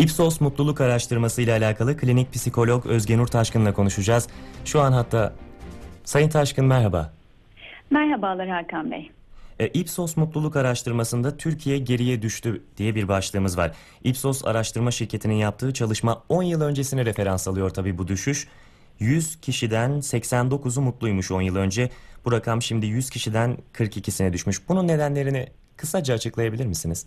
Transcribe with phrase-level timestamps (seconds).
[0.00, 4.28] Ipsos mutluluk araştırması ile alakalı klinik psikolog Özgenur Taşkın'la konuşacağız.
[4.64, 5.32] Şu an hatta
[6.04, 7.12] Sayın Taşkın merhaba.
[7.90, 9.10] Merhabalar Hakan Bey.
[9.58, 13.72] E, Ipsos mutluluk araştırmasında Türkiye geriye düştü diye bir başlığımız var.
[14.04, 18.48] Ipsos araştırma şirketinin yaptığı çalışma 10 yıl öncesine referans alıyor tabii bu düşüş.
[18.98, 21.90] 100 kişiden 89'u mutluymuş 10 yıl önce.
[22.24, 24.68] Bu rakam şimdi 100 kişiden 42'sine düşmüş.
[24.68, 27.06] Bunun nedenlerini kısaca açıklayabilir misiniz?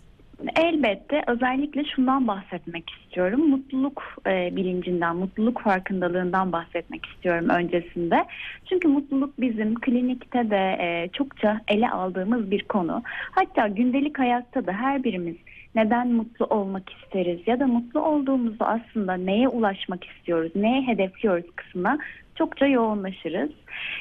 [0.56, 3.50] Elbette özellikle şundan bahsetmek istiyorum.
[3.50, 8.24] Mutluluk e, bilincinden, mutluluk farkındalığından bahsetmek istiyorum öncesinde.
[8.68, 13.02] Çünkü mutluluk bizim klinikte de e, çokça ele aldığımız bir konu.
[13.30, 15.36] Hatta gündelik hayatta da her birimiz
[15.74, 21.98] neden mutlu olmak isteriz ya da mutlu olduğumuzda aslında neye ulaşmak istiyoruz, neye hedefliyoruz kısmına
[22.34, 23.50] çokça yoğunlaşırız.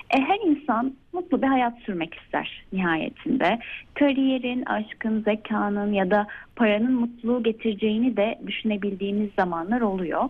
[0.10, 3.60] E, her insan mutlu bir hayat sürmek ister nihayetinde.
[3.94, 10.30] Kariyerin, aşkın, zekanın ya da paranın mutluluğu getireceğini de düşünebildiğimiz zamanlar oluyor.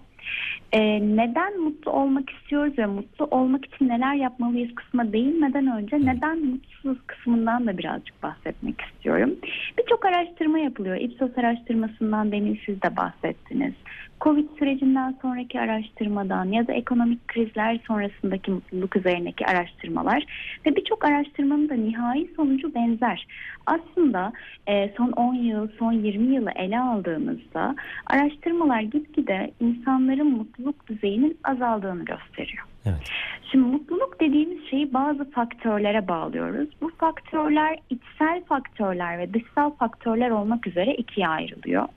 [0.72, 6.46] Ee, neden mutlu olmak istiyoruz ve mutlu olmak için neler yapmalıyız kısma değinmeden önce neden
[6.46, 9.36] mutsuz kısmından da birazcık bahsetmek istiyorum.
[9.78, 10.96] Birçok araştırma yapılıyor.
[10.96, 13.74] Ipsos araştırmasından demin siz de bahsettiniz.
[14.22, 20.24] Covid sürecinden sonraki araştırmadan ya da ekonomik krizler sonrasındaki mutluluk üzerindeki araştırmalar
[20.66, 23.28] ve birçok araştırmanın da nihai sonucu benzer.
[23.66, 24.34] Aslında
[24.68, 27.76] e, son 10 yıl, son 20 yılı ele aldığımızda
[28.08, 32.64] araştırmalar gitgide insanların mutluluk düzeyinin azaldığını gösteriyor.
[32.86, 33.10] Evet.
[33.52, 36.70] Şimdi mutluluk dediğimiz şeyi bazı faktörlere bağlıyoruz.
[36.82, 41.88] Bu faktörler içsel faktörler ve dışsal faktörler olmak üzere ikiye ayrılıyor.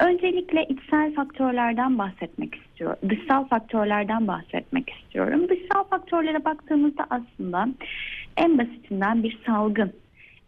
[0.00, 2.96] Öncelikle içsel faktörlerden bahsetmek istiyorum.
[3.08, 5.48] Dışsal faktörlerden bahsetmek istiyorum.
[5.48, 7.68] Dışsal faktörlere baktığımızda aslında
[8.36, 9.92] en basitinden bir salgın,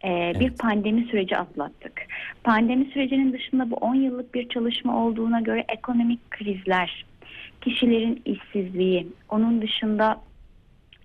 [0.03, 2.01] e, bir pandemi süreci atlattık.
[2.43, 7.05] Pandemi sürecinin dışında bu 10 yıllık bir çalışma olduğuna göre ekonomik krizler,
[7.61, 10.21] kişilerin işsizliği, onun dışında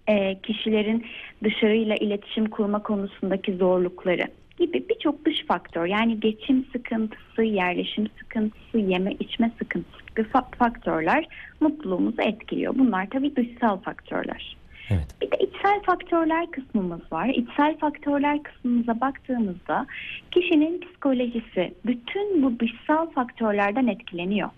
[0.06, 1.06] e, kişilerin
[1.44, 9.12] dışarıyla iletişim kurma konusundaki zorlukları gibi birçok dış faktör yani geçim sıkıntısı, yerleşim sıkıntısı, yeme
[9.12, 11.28] içme sıkıntısı gibi faktörler
[11.60, 12.74] mutluluğumuzu etkiliyor.
[12.78, 14.56] Bunlar tabii dışsal faktörler.
[14.90, 15.06] Evet.
[15.22, 17.28] Bir de içsel faktörler kısmımız var.
[17.28, 19.86] İçsel faktörler kısmımıza baktığımızda
[20.30, 24.50] kişinin psikolojisi bütün bu dışsal faktörlerden etkileniyor.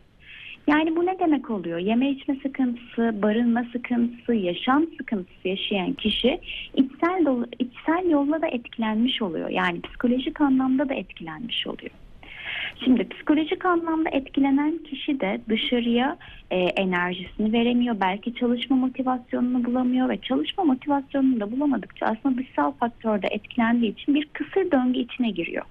[0.67, 1.79] Yani bu ne demek oluyor?
[1.79, 6.41] Yeme içme sıkıntısı, barınma sıkıntısı, yaşam sıkıntısı yaşayan kişi
[6.75, 9.49] içsel, dolu, içsel yolla da etkilenmiş oluyor.
[9.49, 11.91] Yani psikolojik anlamda da etkilenmiş oluyor.
[12.85, 16.17] Şimdi psikolojik anlamda etkilenen kişi de dışarıya
[16.51, 17.97] e, enerjisini veremiyor.
[18.01, 24.29] Belki çalışma motivasyonunu bulamıyor ve çalışma motivasyonunu da bulamadıkça aslında dışsal faktörde etkilendiği için bir
[24.33, 25.65] kısır döngü içine giriyor.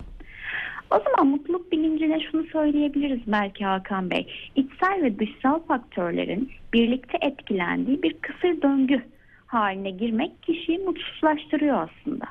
[0.92, 4.28] O zaman mutluluk bilincine şunu söyleyebiliriz belki Hakan Bey.
[4.56, 9.04] İçsel ve dışsal faktörlerin birlikte etkilendiği bir kısır döngü
[9.48, 12.26] haline girmek kişiyi mutsuzlaştırıyor aslında.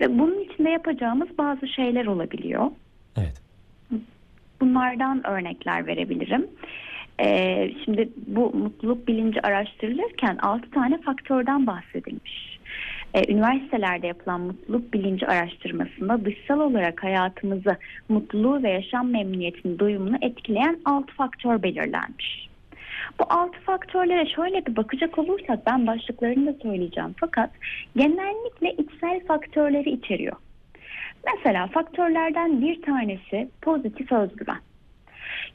[0.00, 2.70] Ve bunun içinde yapacağımız bazı şeyler olabiliyor.
[3.16, 3.42] Evet.
[4.60, 6.46] Bunlardan örnekler verebilirim.
[7.20, 12.55] Ee, şimdi bu mutluluk bilinci araştırılırken 6 tane faktörden bahsedilmiş.
[13.16, 17.76] Ee, üniversitelerde yapılan mutluluk bilinci araştırmasında dışsal olarak hayatımızı,
[18.08, 22.48] mutluluğu ve yaşam memnuniyetini, duyumunu etkileyen 6 faktör belirlenmiş.
[23.18, 27.14] Bu altı faktörlere şöyle bir bakacak olursak ben başlıklarını da söyleyeceğim.
[27.20, 27.50] Fakat
[27.96, 30.36] genellikle içsel faktörleri içeriyor.
[31.26, 34.60] Mesela faktörlerden bir tanesi pozitif özgüven.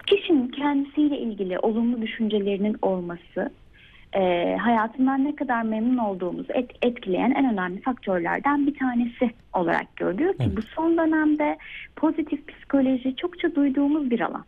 [0.07, 3.51] Kişinin kendisiyle ilgili olumlu düşüncelerinin olması,
[4.15, 10.33] e, hayatından ne kadar memnun olduğumuzu et, etkileyen en önemli faktörlerden bir tanesi olarak görülüyor
[10.33, 10.57] ki Evet.
[10.57, 11.57] bu son dönemde
[11.95, 14.45] pozitif psikoloji çokça duyduğumuz bir alan.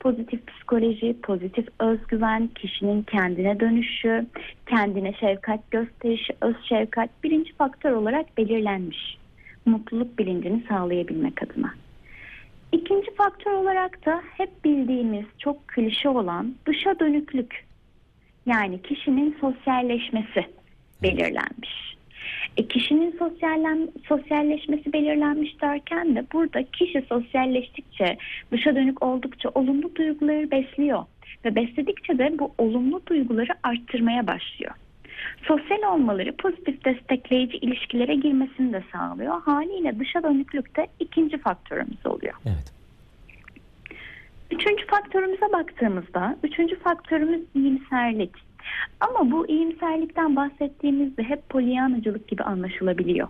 [0.00, 4.26] Pozitif psikoloji, pozitif özgüven, kişinin kendine dönüşü,
[4.66, 9.18] kendine şefkat gösterişi, öz şefkat birinci faktör olarak belirlenmiş.
[9.66, 11.70] Mutluluk bilincini sağlayabilmek adına.
[12.72, 17.66] İkinci faktör olarak da hep bildiğimiz çok klişe olan dışa dönüklük.
[18.46, 20.46] Yani kişinin sosyalleşmesi
[21.02, 21.96] belirlenmiş.
[22.56, 28.16] E, kişinin sosyallen, sosyalleşmesi belirlenmiş derken de burada kişi sosyalleştikçe,
[28.52, 31.04] dışa dönük oldukça olumlu duyguları besliyor.
[31.44, 34.74] Ve besledikçe de bu olumlu duyguları arttırmaya başlıyor.
[35.48, 39.42] Sosyal olmaları pozitif destekleyici ilişkilere girmesini de sağlıyor.
[39.42, 42.34] Haliyle dışa dönüklük de ikinci faktörümüz oluyor.
[42.46, 42.75] Evet.
[44.50, 48.30] Üçüncü faktörümüze baktığımızda, üçüncü faktörümüz iyimserlik.
[49.00, 53.28] Ama bu iyimserlikten bahsettiğimizde hep polyanacılık gibi anlaşılabiliyor.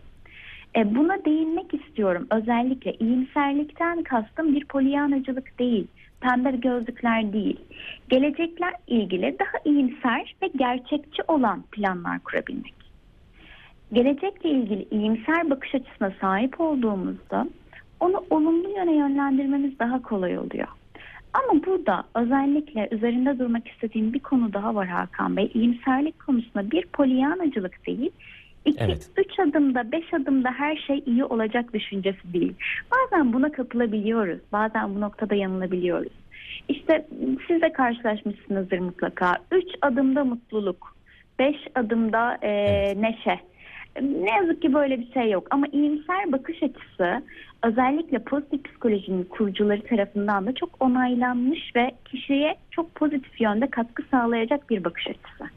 [0.77, 2.27] E, buna değinmek istiyorum.
[2.31, 5.87] Özellikle iyimserlikten kastım bir polyanacılık değil.
[6.21, 7.61] pembe gözlükler değil.
[8.09, 12.75] Gelecekler ilgili daha iyimser ve gerçekçi olan planlar kurabilmek.
[13.93, 17.49] Gelecekle ilgili iyimser bakış açısına sahip olduğumuzda
[18.01, 20.69] onu olumlu yöne yönlendirmemiz daha kolay oluyor.
[21.37, 25.51] Ama burada özellikle üzerinde durmak istediğim bir konu daha var Hakan Bey.
[25.55, 28.11] İyimserlik konusunda bir polyanacılık değil,
[28.65, 29.11] iki, Evet.
[29.17, 32.55] üç adımda, beş adımda her şey iyi olacak düşüncesi değil.
[32.93, 36.13] Bazen buna kapılabiliyoruz, bazen bu noktada yanılabiliyoruz.
[36.69, 37.07] İşte
[37.49, 39.37] siz de karşılaşmışsınızdır mutlaka.
[39.53, 40.97] Üç adımda mutluluk,
[41.39, 42.97] beş adımda e, Evet.
[42.97, 43.41] neşe.
[44.03, 47.23] Ne yazık ki böyle bir şey yok ama iyimser bakış açısı
[47.63, 54.71] özellikle pozitif psikolojinin kurucuları tarafından da çok onaylanmış ve kişiye çok pozitif yönde katkı sağlayacak
[54.71, 55.51] bir bakış açısı.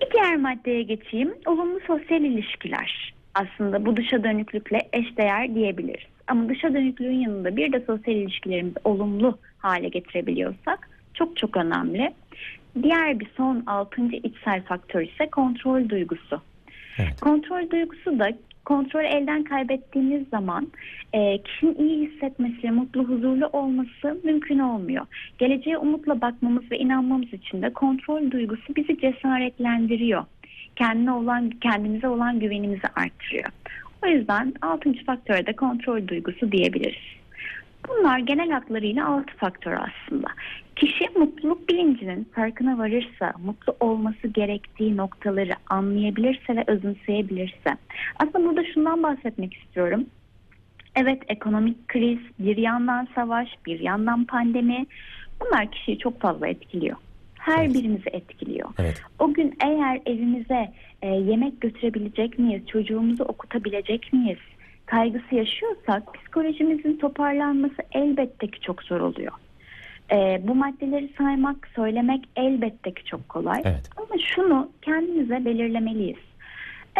[0.00, 1.34] Bir diğer maddeye geçeyim.
[1.46, 3.14] Olumlu sosyal ilişkiler.
[3.34, 6.08] Aslında bu dışa dönüklükle eşdeğer diyebiliriz.
[6.28, 12.12] Ama dışa dönüklüğün yanında bir de sosyal ilişkilerimizi olumlu hale getirebiliyorsak çok çok önemli.
[12.82, 16.40] Diğer bir son altıncı içsel faktör ise kontrol duygusu.
[17.20, 18.32] Kontrol duygusu da
[18.64, 20.68] kontrolü elden kaybettiğimiz zaman
[21.12, 25.06] e, kişinin iyi hissetmesi, mutlu, huzurlu olması mümkün olmuyor.
[25.38, 30.24] Geleceğe umutla bakmamız ve inanmamız için de kontrol duygusu bizi cesaretlendiriyor.
[30.76, 33.50] Kendine olan, kendimize olan güvenimizi arttırıyor.
[34.04, 37.16] O yüzden altıncı faktöre de kontrol duygusu diyebiliriz.
[37.88, 40.28] Bunlar genel hatlarıyla altı faktör aslında.
[40.76, 47.76] Kişi mutluluk bilincinin farkına varırsa, mutlu olması gerektiği noktaları anlayabilirse ve özümseyebilirse.
[48.16, 50.06] Aslında burada şundan bahsetmek istiyorum.
[50.96, 54.86] Evet ekonomik kriz, bir yandan savaş, bir yandan pandemi
[55.40, 56.96] bunlar kişiyi çok fazla etkiliyor.
[57.38, 57.74] Her Evet.
[57.74, 58.68] birimizi etkiliyor.
[58.78, 59.02] Evet.
[59.18, 64.38] O gün eğer evimize e, yemek götürebilecek miyiz, çocuğumuzu okutabilecek miyiz
[64.86, 69.32] kaygısı yaşıyorsak psikolojimizin toparlanması elbette ki çok zor oluyor.
[70.12, 73.62] E, bu maddeleri saymak, söylemek elbette ki çok kolay.
[73.64, 73.90] Evet.
[73.96, 76.18] Ama şunu kendimize belirlemeliyiz.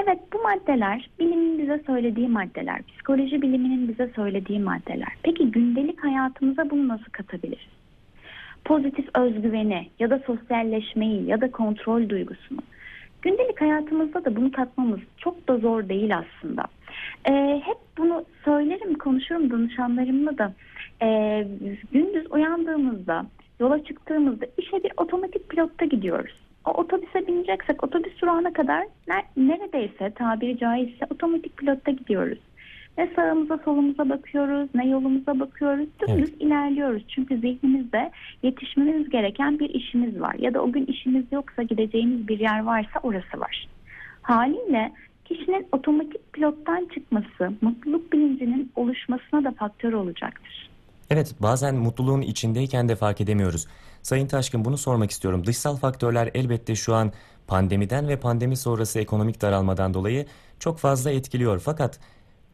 [0.04, 5.08] Evet bu maddeler bilimin bize söylediği maddeler, psikoloji biliminin bize söylediği maddeler.
[5.22, 7.68] Peki gündelik hayatımıza bunu nasıl katabiliriz?
[8.64, 12.60] Pozitif özgüveni ya da sosyalleşmeyi ya da kontrol duygusunu.
[13.22, 16.64] Gündelik hayatımızda da bunu katmamız çok da zor değil aslında.
[17.28, 20.52] Ee, hep bunu söylerim, konuşurum danışanlarımla da.
[21.02, 21.46] Ee,
[21.92, 23.26] gündüz uyandığımızda,
[23.60, 26.34] yola çıktığımızda işe bir otomatik pilotta gidiyoruz.
[26.64, 32.38] O otobüse bineceksek otobüs durağına kadar ner- neredeyse tabiri caizse otomatik pilotta gidiyoruz.
[32.98, 35.88] Ne sağımıza solumuza bakıyoruz, ne yolumuza bakıyoruz.
[36.00, 37.02] Dümdüz ilerliyoruz.
[37.08, 38.10] Çünkü zihnimizde
[38.42, 40.34] yetişmemiz gereken bir işimiz var.
[40.38, 43.68] Ya da o gün işimiz yoksa gideceğimiz bir yer varsa orası var.
[44.22, 44.92] Haliyle
[45.28, 50.70] kişinin otomatik pilottan çıkması mutluluk bilincinin oluşmasına da faktör olacaktır.
[51.10, 53.66] Evet, bazen mutluluğun içindeyken de fark edemiyoruz.
[54.02, 55.46] Sayın Taşkın bunu sormak istiyorum.
[55.46, 57.12] Dışsal faktörler elbette şu an
[57.46, 60.26] pandemiden ve pandemi sonrası ekonomik daralmadan dolayı
[60.60, 61.58] çok fazla etkiliyor.
[61.58, 62.00] Fakat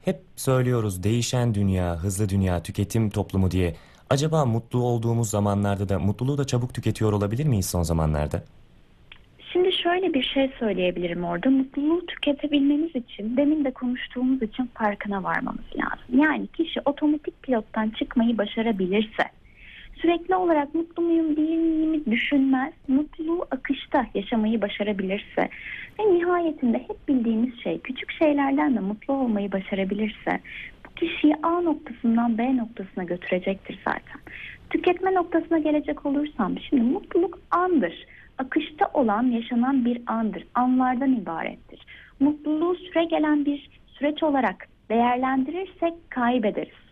[0.01, 3.77] hep söylüyoruz değişen dünya, hızlı dünya, tüketim toplumu diye.
[4.11, 8.43] Acaba mutlu olduğumuz zamanlarda da mutluluğu da çabuk tüketiyor olabilir miyiz son zamanlarda?
[9.83, 11.51] Şöyle bir şey söyleyebilirim orada.
[11.51, 16.21] Mutluluğu tüketebilmemiz için, demin de konuştuğumuz için farkına varmamız lazım.
[16.23, 19.25] Yani kişi otomatik pilottan çıkmayı başarabilirse,
[20.01, 25.49] sürekli olarak mutlu muyum değil miyim düşünmez, mutluluğu akışta yaşamayı başarabilirse
[25.99, 30.41] ve nihayetinde hep bildiğimiz şey küçük şeylerden de mutlu olmayı başarabilirse
[30.87, 34.21] bu kişiyi A noktasından B noktasına götürecektir zaten.
[34.71, 38.07] Tüketme noktasına gelecek olursam şimdi mutluluk andır.
[38.43, 40.45] Akışta olan yaşanan bir andır.
[40.55, 41.81] Anlardan ibarettir.
[42.21, 46.83] Mutluluğu süre gelen bir süreç olarak değerlendirirsek kaybederiz.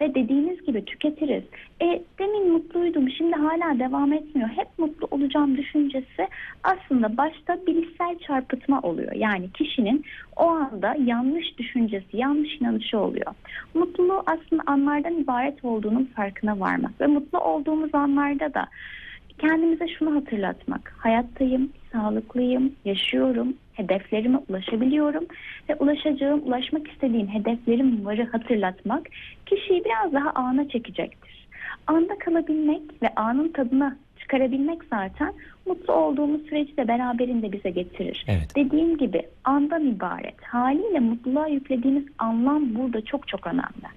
[0.00, 1.42] Ve dediğiniz gibi tüketiriz.
[1.82, 4.48] E, demin mutluydum şimdi hala devam etmiyor.
[4.48, 6.28] Hep mutlu olacağım düşüncesi
[6.64, 9.12] aslında başta bilişsel çarpıtma oluyor.
[9.12, 10.04] Yani kişinin
[10.36, 13.34] o anda yanlış düşüncesi, yanlış inanışı oluyor.
[13.74, 17.00] Mutluluğu aslında anlardan ibaret olduğunun farkına varmak.
[17.00, 18.68] Ve mutlu olduğumuz anlarda da
[19.38, 20.94] kendimize şunu hatırlatmak.
[20.98, 25.24] Hayattayım, sağlıklıyım, yaşıyorum, hedeflerime ulaşabiliyorum
[25.68, 29.06] ve ulaşacağım, ulaşmak istediğim hedeflerim varı hatırlatmak
[29.46, 31.48] kişiyi biraz daha ana çekecektir.
[31.86, 35.34] Anda kalabilmek ve anın tadına çıkarabilmek zaten
[35.66, 38.24] mutlu olduğumuz süreci de beraberinde bize getirir.
[38.28, 38.56] Evet.
[38.56, 40.42] Dediğim gibi andan ibaret.
[40.42, 43.88] Haliyle mutluluğa yüklediğimiz anlam burada çok çok önemli.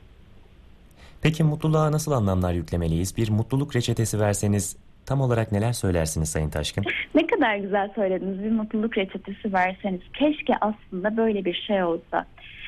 [1.21, 3.17] Peki mutluluğa nasıl anlamlar yüklemeliyiz?
[3.17, 6.83] Bir mutluluk reçetesi verseniz tam olarak neler söylersiniz Sayın Taşkın?
[7.15, 8.43] Ne kadar güzel söylediniz.
[8.43, 10.01] Bir mutluluk reçetesi verseniz.
[10.13, 12.25] Keşke aslında böyle bir şey olsa.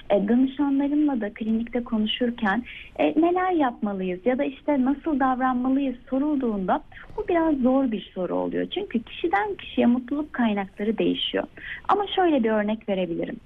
[0.09, 2.63] E, danışanlarımla da klinikte konuşurken
[2.99, 6.83] e, neler yapmalıyız ya da işte nasıl davranmalıyız sorulduğunda
[7.17, 8.67] bu biraz zor bir soru oluyor.
[8.69, 11.43] Çünkü kişiden kişiye mutluluk kaynakları değişiyor.
[11.87, 13.39] Ama şöyle bir örnek verebilirim.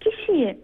[0.00, 0.58] Kişiyi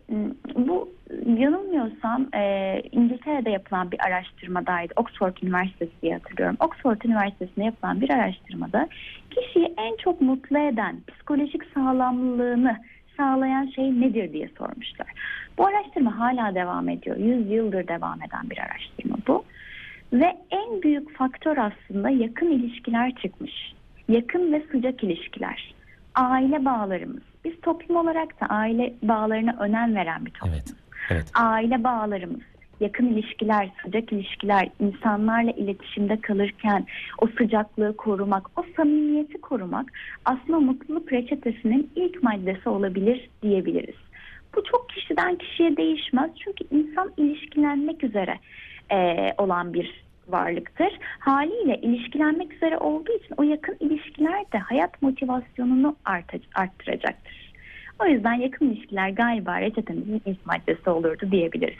[0.56, 0.88] bu
[1.26, 4.92] yanılmıyorsam e, İngiltere'de yapılan bir araştırmadaydı.
[4.96, 6.56] Oxford Üniversitesi diye hatırlıyorum.
[6.60, 8.88] Oxford Üniversitesi'nde yapılan bir araştırmada
[9.30, 12.76] kişiyi en çok mutlu eden psikolojik sağlamlığını
[13.16, 15.08] sağlayan şey nedir diye sormuşlar.
[15.58, 17.16] Bu araştırma hala devam ediyor.
[17.16, 19.44] 100 yıldır devam eden bir araştırma bu.
[20.12, 23.74] Ve en büyük faktör aslında yakın ilişkiler çıkmış.
[24.08, 25.74] Yakın ve sıcak ilişkiler.
[26.14, 27.22] Aile bağlarımız.
[27.44, 30.52] Biz toplum olarak da aile bağlarına önem veren bir toplum.
[30.54, 30.74] Evet.
[31.10, 31.30] Evet.
[31.34, 32.40] Aile bağlarımız,
[32.80, 36.86] yakın ilişkiler, sıcak ilişkiler, insanlarla iletişimde kalırken
[37.18, 39.92] o sıcaklığı korumak, o samimiyeti korumak
[40.24, 43.96] aslında mutluluk reçetesinin ilk maddesi olabilir diyebiliriz.
[44.56, 48.38] Bu çok kişiden kişiye değişmez çünkü insan ilişkilenmek üzere
[48.92, 50.98] e, olan bir varlıktır.
[51.18, 57.47] Haliyle ilişkilenmek üzere olduğu için o yakın ilişkiler de hayat motivasyonunu arta- arttıracaktır.
[58.02, 61.78] O yüzden yakın ilişkiler galiba reçetemizin ilk maddesi olurdu diyebiliriz.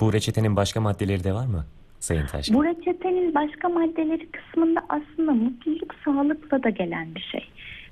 [0.00, 1.64] Bu reçetenin başka maddeleri de var mı
[2.00, 2.56] Sayın Taşkın?
[2.56, 7.48] Bu reçetenin başka maddeleri kısmında aslında mutluluk sağlıkla da gelen bir şey.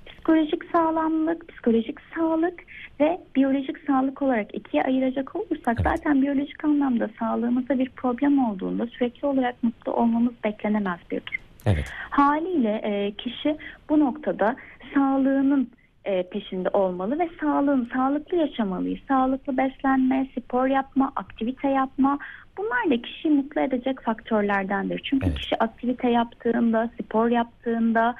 [0.06, 2.60] Psikolojik sağlamlık, psikolojik sağlık
[3.00, 5.86] ve biyolojik sağlık olarak ikiye ayıracak olursak Evet.
[5.96, 11.42] zaten biyolojik anlamda sağlığımızda bir problem olduğunda sürekli olarak mutlu olmamız beklenemez bir durum.
[11.66, 11.84] Evet.
[12.10, 13.56] Haliyle e, kişi
[13.88, 14.56] bu noktada
[14.94, 15.70] sağlığının
[16.04, 19.00] e, peşinde olmalı ve sağlığın sağlıklı yaşamalıyız.
[19.08, 22.18] Sağlıklı beslenme, spor yapma, aktivite yapma
[22.58, 25.00] bunlar da kişiyi mutlu edecek faktörlerdendir.
[25.04, 25.38] Çünkü Evet.
[25.38, 28.14] kişi aktivite yaptığında, spor yaptığında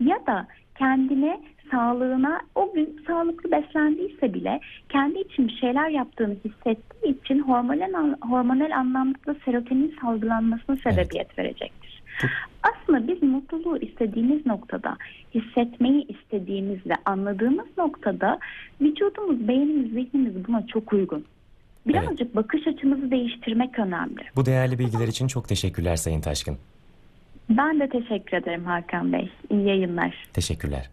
[0.00, 0.46] ya da
[0.78, 8.14] kendine sağlığına o gün sağlıklı beslendiyse bile kendi için bir şeyler yaptığını hissettiği için hormonal,
[8.20, 12.02] hormonal anlamda serotonin salgılanmasına sebebiyet verecektir.
[12.62, 14.96] Aslında biz mutluluğu istediğimiz noktada,
[15.34, 18.38] hissetmeyi istediğimiz ve anladığımız noktada
[18.80, 21.24] vücudumuz, beynimiz, zihnimiz buna çok uygun.
[21.86, 24.20] Birazcık bakış açımızı değiştirmek önemli.
[24.36, 26.58] Bu değerli bilgiler için çok teşekkürler Sayın Taşkın.
[27.50, 29.30] Ben de teşekkür ederim Hakan Bey.
[29.50, 30.28] İyi yayınlar.
[30.32, 30.86] Teşekkürler.